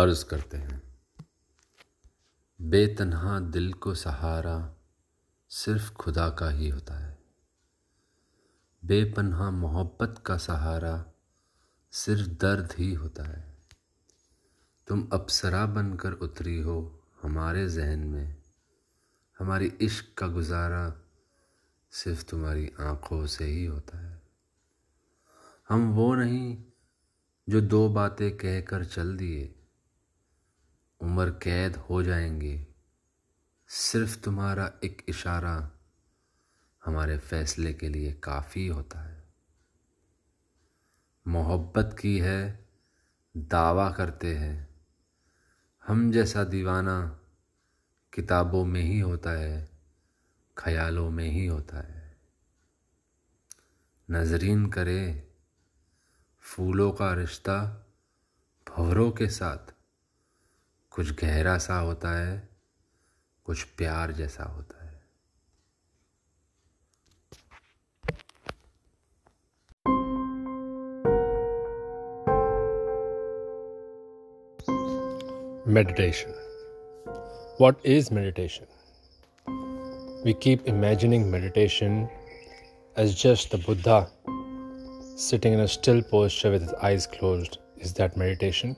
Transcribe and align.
अर्ज़ 0.00 0.24
करते 0.24 0.56
हैं। 0.56 0.98
बेतनहा 2.60 3.40
दिल 3.40 3.72
को 3.72 3.94
सहारा 3.94 4.76
सिर्फ़ 5.48 5.92
खुदा 5.92 6.30
का 6.30 6.50
ही 6.50 6.68
होता 6.68 6.94
है। 6.94 7.18
बेपनहा 8.84 9.50
मोहब्बत 9.50 10.22
का 10.26 10.36
सहारा 10.36 11.06
सिर्फ़ 11.90 12.30
दर्द 12.30 12.72
ही 12.78 12.94
होता 12.94 13.24
है। 13.24 13.58
तुम 14.88 15.08
अप्सरा 15.12 15.66
बनकर 15.66 16.12
उतरी 16.12 16.60
हो 16.60 17.08
हमारे 17.22 17.68
जहन 17.68 17.98
में। 17.98 18.42
हमारी 19.38 19.66
इश्क 19.66 20.18
का 20.18 20.26
गुजारा 20.26 21.02
सिर्फ़ 21.90 22.24
तुम्हारी 22.24 22.72
आँखों 22.80 23.26
से 23.26 23.44
ही 23.44 23.64
होता 23.64 23.98
है। 23.98 24.22
हम 25.68 25.92
वो 25.92 26.14
नहीं 26.14 26.64
जो 27.48 27.60
दो 27.60 27.88
बातें 27.88 28.36
कहकर 28.36 28.84
चल 28.84 29.16
दिए 29.16 29.56
उम्र 31.00 31.30
कैद 31.30 31.76
हो 31.76 32.02
जाएँगे। 32.02 32.66
सिर्फ़ 33.68 34.20
तुम्हारा 34.20 34.72
एक 34.84 35.06
इशारा 35.08 35.70
हमारे 36.84 37.18
फैसले 37.18 37.74
के 37.74 37.88
लिए 37.88 38.12
काफ़ी 38.12 38.66
होता 38.66 39.00
है। 39.00 39.34
मोहब्बत 41.28 41.96
की 42.00 42.18
है, 42.18 42.68
दावा 43.36 43.90
करते 43.90 44.34
हैं। 44.34 44.80
हम 45.86 46.12
जैसा 46.12 46.44
दीवाना 46.44 47.20
किताबों 48.14 48.64
में 48.64 48.82
ही 48.82 49.00
होता 49.00 49.30
है, 49.30 49.70
ख्यालों 50.58 51.10
में 51.10 51.28
ही 51.28 51.46
होता 51.46 51.76
है। 51.76 52.20
नजरीन 54.10 54.66
करे, 54.66 55.34
फूलों 56.40 56.92
का 56.92 57.14
रिश्ता 57.14 57.86
भवरों 58.68 59.10
के 59.10 59.28
साथ। 59.28 59.79
कुछ 60.90 61.10
गहरा 61.14 61.56
सा 61.58 61.78
होता 61.78 62.10
है 62.18 62.48
कुछ 63.44 63.62
प्यार 63.78 64.12
जैसा 64.12 64.44
होता 64.44 64.84
है 64.84 64.88
Meditation. 75.66 76.32
What 77.58 77.76
is 77.84 78.10
meditation? 78.10 78.66
We 80.24 80.34
keep 80.34 80.66
imagining 80.66 81.30
meditation 81.30 82.08
as 82.96 83.14
just 83.14 83.52
the 83.52 83.58
Buddha 83.58 84.08
sitting 85.16 85.52
in 85.52 85.60
a 85.60 85.68
still 85.68 86.02
posture 86.02 86.50
with 86.50 86.62
his 86.62 86.74
eyes 86.82 87.06
closed. 87.06 87.58
Is 87.76 87.92
that 87.94 88.16
meditation? 88.16 88.76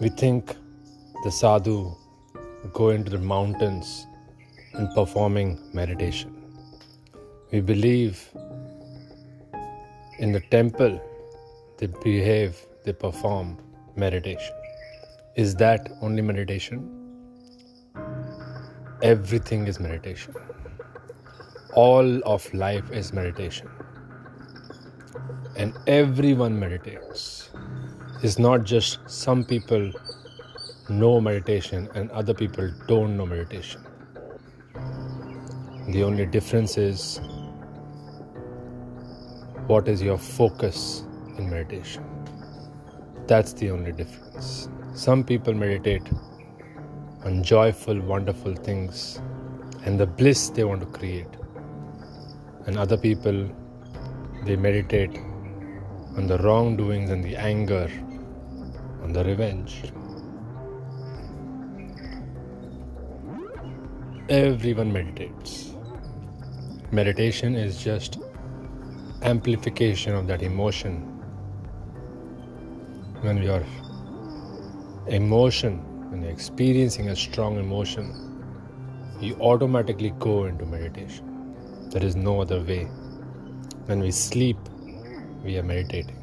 We 0.00 0.08
think 0.10 0.54
the 1.24 1.30
sadhu 1.32 1.92
go 2.72 2.90
into 2.90 3.10
the 3.10 3.18
mountains 3.18 4.06
and 4.74 4.88
performing 4.94 5.58
meditation. 5.72 6.32
We 7.50 7.60
believe 7.60 8.28
in 10.20 10.30
the 10.30 10.40
temple 10.52 11.00
they 11.78 11.86
behave, 11.86 12.64
they 12.84 12.92
perform 12.92 13.58
meditation. 13.96 14.54
Is 15.34 15.56
that 15.56 15.90
only 16.00 16.22
meditation? 16.22 16.78
Everything 19.02 19.66
is 19.66 19.80
meditation. 19.80 20.32
All 21.74 22.22
of 22.22 22.54
life 22.54 22.88
is 22.92 23.12
meditation. 23.12 23.68
And 25.56 25.74
everyone 25.88 26.56
meditates. 26.56 27.50
It's 28.20 28.38
not 28.38 28.64
just 28.64 28.98
some 29.08 29.44
people 29.44 29.92
know 30.88 31.20
meditation 31.20 31.88
and 31.94 32.10
other 32.10 32.34
people 32.34 32.68
don't 32.88 33.16
know 33.16 33.26
meditation. 33.26 33.80
The 35.90 36.02
only 36.02 36.26
difference 36.26 36.76
is 36.76 37.20
what 39.68 39.86
is 39.86 40.02
your 40.02 40.18
focus 40.18 41.04
in 41.36 41.48
meditation. 41.48 42.04
That's 43.28 43.52
the 43.52 43.70
only 43.70 43.92
difference. 43.92 44.68
Some 44.94 45.22
people 45.22 45.54
meditate 45.54 46.10
on 47.24 47.44
joyful, 47.44 48.00
wonderful 48.00 48.54
things 48.54 49.20
and 49.84 50.00
the 50.00 50.06
bliss 50.06 50.50
they 50.50 50.64
want 50.64 50.80
to 50.80 50.86
create. 50.86 51.28
And 52.66 52.76
other 52.76 52.96
people, 52.96 53.48
they 54.44 54.56
meditate 54.56 55.16
on 56.16 56.26
the 56.26 56.38
wrongdoings 56.38 57.10
and 57.10 57.22
the 57.22 57.36
anger, 57.36 57.88
the 59.12 59.24
revenge. 59.24 59.82
Everyone 64.28 64.92
meditates. 64.92 65.74
Meditation 66.90 67.54
is 67.54 67.82
just 67.82 68.18
amplification 69.22 70.14
of 70.14 70.26
that 70.26 70.42
emotion. 70.42 71.02
When 73.22 73.40
we 73.40 73.48
are 73.48 73.64
emotion, 75.08 75.78
when 76.10 76.22
you're 76.22 76.30
experiencing 76.30 77.08
a 77.08 77.16
strong 77.16 77.58
emotion, 77.58 78.12
you 79.20 79.34
automatically 79.36 80.10
go 80.18 80.44
into 80.44 80.66
meditation. 80.66 81.88
There 81.90 82.04
is 82.04 82.14
no 82.14 82.40
other 82.40 82.60
way. 82.60 82.84
When 83.86 84.00
we 84.00 84.10
sleep, 84.10 84.58
we 85.42 85.56
are 85.56 85.62
meditating. 85.62 86.16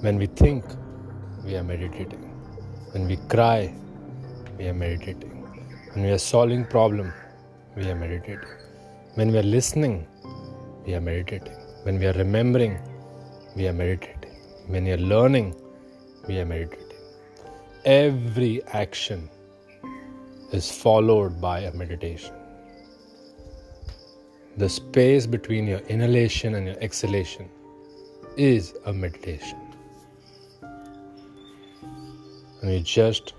When 0.00 0.16
we 0.16 0.26
think, 0.26 0.64
we 1.46 1.56
are 1.56 1.62
meditating. 1.62 2.24
When 2.92 3.06
we 3.06 3.16
cry, 3.34 3.74
we 4.58 4.68
are 4.68 4.74
meditating. 4.74 5.30
When 5.92 6.04
we 6.04 6.10
are 6.10 6.18
solving 6.18 6.64
problem, 6.64 7.12
we 7.76 7.88
are 7.90 7.94
meditating. 7.94 8.48
When 9.14 9.32
we 9.32 9.38
are 9.38 9.48
listening, 9.58 10.06
we 10.84 10.94
are 10.94 11.00
meditating. 11.00 11.54
When 11.84 11.98
we 11.98 12.06
are 12.06 12.12
remembering, 12.24 12.78
we 13.56 13.68
are 13.68 13.72
meditating. 13.72 14.36
When 14.66 14.84
we 14.84 14.92
are 14.92 15.04
learning, 15.14 15.54
we 16.28 16.38
are 16.40 16.44
meditating 16.44 16.86
every 17.86 18.60
action 18.72 19.30
is 20.52 20.70
followed 20.70 21.40
by 21.40 21.60
a 21.60 21.72
meditation. 21.72 22.34
The 24.56 24.68
space 24.68 25.24
between 25.24 25.68
your 25.68 25.78
inhalation 25.94 26.56
and 26.56 26.66
your 26.66 26.76
exhalation 26.80 27.48
is 28.36 28.74
a 28.86 28.92
meditation. 28.92 29.65
And 32.66 32.74
you 32.74 32.80
just 32.80 33.34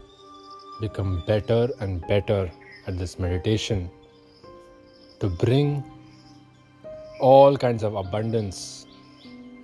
become 0.79 1.21
better 1.27 1.67
and 1.81 1.99
better 2.07 2.49
at 2.87 2.97
this 2.97 3.19
meditation 3.19 3.89
to 5.19 5.27
bring 5.27 5.83
all 7.19 7.57
kinds 7.57 7.83
of 7.83 7.95
abundance 7.95 8.85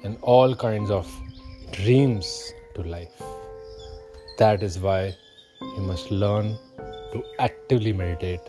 and 0.04 0.18
all 0.22 0.54
kinds 0.54 0.92
of 0.92 1.10
dreams 1.72 2.52
to 2.76 2.84
life. 2.84 3.22
That 4.38 4.64
is 4.64 4.80
why 4.80 5.16
you 5.62 5.84
must 5.84 6.12
learn 6.12 6.58
to 7.14 7.24
actively 7.40 7.94
meditate, 7.94 8.42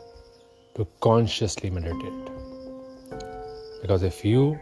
to 0.75 0.85
consciously 0.99 1.71
meditate. 1.71 2.29
Because 3.83 4.03
if 4.03 4.25
you 4.25 4.59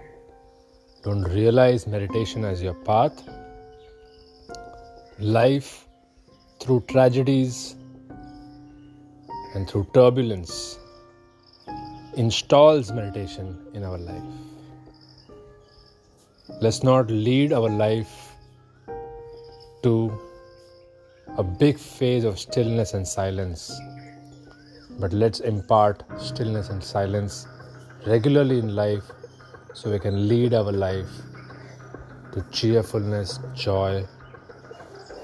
don't 1.03 1.23
realize 1.23 1.87
meditation 1.87 2.45
as 2.45 2.63
your 2.63 2.75
path, 2.75 3.27
life 5.19 5.89
through 6.63 6.81
tragedies 6.89 7.75
and 9.55 9.69
through 9.69 9.87
turbulence 9.93 10.79
installs 12.17 12.93
meditation 12.93 13.59
in 13.75 13.83
our 13.83 13.99
life. 13.99 14.23
Let's 16.61 16.85
not 16.85 17.11
lead 17.11 17.53
our 17.53 17.69
life 17.69 18.37
to 19.83 20.13
a 21.37 21.43
big 21.43 21.79
phase 21.79 22.23
of 22.23 22.39
stillness 22.39 22.95
and 22.95 23.09
silence. 23.09 23.73
But 25.01 25.13
let's 25.13 25.41
impart 25.41 26.05
stillness 26.21 26.69
and 26.69 26.85
silence 26.85 27.49
regularly 28.07 28.61
in 28.61 28.77
life 28.77 29.05
so 29.75 29.91
we 29.91 29.99
can 29.99 30.29
lead 30.29 30.55
our 30.55 30.71
life 30.71 31.11
to 32.33 32.45
cheerfulness, 32.53 33.41
joy, 33.55 34.07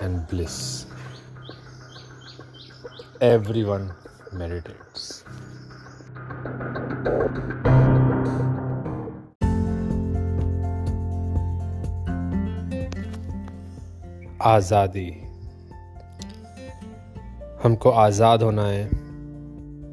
and 0.01 0.27
bliss. 0.27 0.88
Everyone 3.23 3.91
meditates. 4.33 5.25
आज़ादी। 14.43 15.11
हमको 17.63 17.91
आज़ाद 17.91 18.43
होना 18.43 18.67
है 18.67 18.85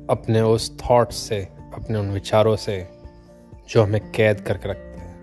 अपने 0.09 0.41
उस 0.41 0.77
thought 0.79 1.11
से, 1.11 1.41
अपने 1.73 1.99
उन 1.99 2.11
विचारों 2.11 2.55
से, 2.55 2.87
जो 3.69 3.83
हमें 3.83 4.11
कैद 4.11 4.41
करके 4.41 4.69
रखते 4.69 4.99
हैं। 4.99 5.15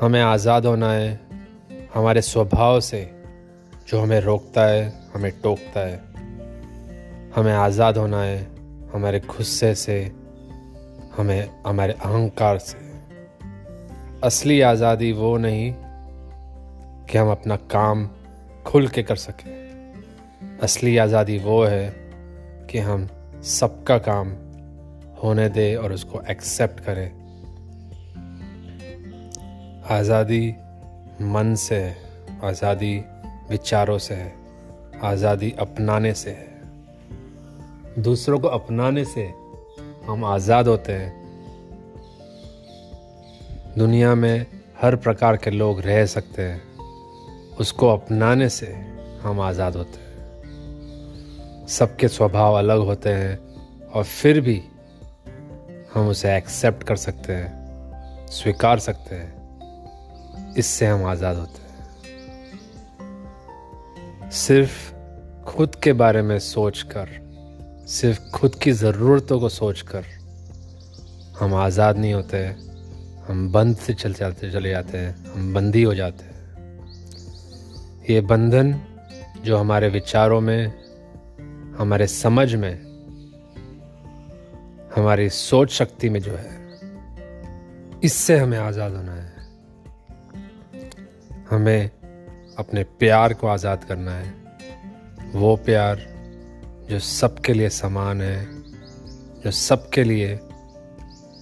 हमें 0.00 0.22
आज़ाद 0.22 0.66
होना 0.66 0.92
है 0.92 1.20
हमारे 1.94 2.22
स्वभाव 2.22 2.80
से, 2.80 3.14
जो 3.88 4.00
हमें 4.00 4.20
रोकता 4.20 4.64
है, 4.64 5.10
हमें 5.14 5.32
टोकता 5.40 5.80
है। 5.80 6.07
हमें 7.36 7.52
आज़ाद 7.52 7.96
होना 7.96 8.22
है, 8.22 8.38
हमारे 8.94 9.20
गुस्से 9.20 9.74
से, 9.74 10.12
हमें, 11.16 11.50
हमारे 11.66 11.92
अहंकार 11.92 12.58
से। 12.58 12.78
असली 14.24 14.60
आज़ादी 14.60 15.12
वो 15.12 15.36
नहीं 15.36 15.74
कि 17.06 17.18
हम 17.18 17.30
अपना 17.30 17.56
काम 17.56 18.08
खुल 18.66 18.88
के 18.88 19.02
कर 19.02 19.16
सकें। 19.16 20.58
असली 20.62 20.96
आज़ादी 20.96 21.38
वो 21.38 21.64
है 21.64 21.88
कि 22.70 22.78
हम 22.78 23.08
सबका 23.42 23.98
काम 23.98 24.28
होने 25.22 25.48
दे 25.48 25.74
और 25.76 25.92
उसको 25.92 26.20
एक्सेप्ट 26.30 26.80
करें। 26.80 27.10
आज़ादी 29.90 30.54
मन 31.22 31.54
से 31.54 31.76
है, 31.76 31.96
आज़ादी 32.44 33.04
विचारों 33.50 33.98
से 33.98 34.14
है, 34.14 34.34
आज़ादी 35.02 35.54
अपनाने 35.58 36.14
से 36.14 36.30
है। 36.30 36.57
दूसरों 37.98 38.38
को 38.38 38.48
अपनाने 38.48 39.04
से 39.04 39.34
हम 40.06 40.24
आज़ाद 40.24 40.68
होते 40.68 40.92
हैं। 40.92 41.12
दुनिया 43.78 44.14
में 44.14 44.46
हर 44.82 44.96
प्रकार 44.96 45.36
के 45.36 45.50
लोग 45.50 45.80
रह 45.80 46.06
सकते 46.06 46.42
हैं। 46.42 46.62
उसको 47.56 47.88
अपनाने 47.88 48.48
से 48.48 48.66
हम 49.22 49.40
आज़ाद 49.40 49.76
होते 49.76 50.00
हैं। 50.00 51.66
सबके 51.66 52.08
स्वभाव 52.08 52.54
अलग 52.54 52.78
होते 52.78 53.08
हैं 53.08 53.38
और 53.88 54.04
फिर 54.04 54.40
भी 54.40 54.62
हम 55.94 56.08
उसे 56.08 56.36
एक्सेप्ट 56.36 56.82
कर 56.82 56.96
सकते 56.96 57.32
हैं, 57.32 58.26
स्वीकार 58.26 58.78
सकते 58.78 59.14
हैं। 59.14 60.54
इससे 60.54 60.86
हम 60.86 61.04
आज़ाद 61.04 61.36
होते 61.36 61.62
हैं। 61.62 61.68
सिर्फ़ 64.30 64.92
खुद 65.44 65.74
के 65.74 65.92
बारे 65.92 66.22
में 66.22 66.38
सोचकर 66.38 67.27
सिर्फ़ 67.88 68.20
खुद 68.30 68.54
की 68.54 68.72
ज़रूरतों 68.72 69.40
को 69.40 69.48
सोचकर 69.48 70.04
हम 71.40 71.54
आज़ाद 71.54 71.96
नहीं 71.96 72.14
होते, 72.14 72.38
हम 73.28 73.52
बंद 73.52 73.76
से 73.76 73.94
चल 73.94 74.12
जाते, 74.12 74.50
चले 74.50 74.70
जाते 74.70 74.98
हैं, 74.98 75.32
हम 75.34 75.54
बंदी 75.54 75.82
हो 75.82 75.94
जाते 75.94 76.24
हैं। 76.24 76.34
ये 78.10 78.20
बंधन 78.20 78.80
जो 79.44 79.56
हमारे 79.56 79.88
विचारों 79.88 80.40
में, 80.40 80.72
हमारे 81.78 82.06
समझ 82.06 82.54
में, 82.54 82.74
हमारी 84.96 85.28
सोच 85.28 85.70
शक्ति 85.70 86.08
में 86.08 86.20
जो 86.20 86.32
है, 86.32 86.80
इससे 88.04 88.38
हमें 88.38 88.58
आज़ाद 88.58 88.92
होना 88.92 89.14
है। 89.14 89.32
हमें 91.50 91.90
अपने 92.58 92.84
प्यार 92.84 93.34
को 93.34 93.46
आज़ाद 93.46 93.84
करना 93.84 94.12
है। 94.12 94.34
वो 95.32 95.56
प्यार 95.56 96.17
जो 96.90 96.98
सबके 96.98 97.52
लिए 97.52 97.68
समान 97.68 98.22
है, 98.22 98.44
जो 99.44 99.50
सबके 99.50 100.04
लिए 100.04 100.38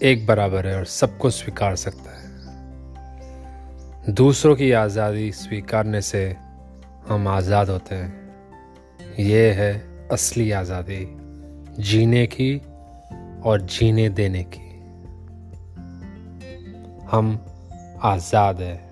एक 0.03 0.27
बराबर 0.27 0.67
है 0.67 0.77
और 0.77 0.85
सबको 0.85 1.31
स्वीकार 1.31 1.77
सकता 1.77 2.11
है। 2.11 2.27
दूसरों 4.15 4.57
की 4.57 4.73
आज़ादी 4.73 5.33
स्वीकारने 5.33 6.01
से 6.01 6.37
हम 7.09 7.29
आज़ाद 7.29 7.71
होते 7.71 7.95
हैं। 7.95 8.27
ये 9.19 9.51
है 9.53 9.73
असली 10.09 10.51
आज़ादी, 10.51 11.07
जीने 11.83 12.27
की 12.27 12.57
और 13.45 13.61
जीने 13.61 14.09
देने 14.09 14.45
की। 14.45 14.67
हम 17.11 17.47
आज़ाद 18.03 18.61
हैं। 18.61 18.86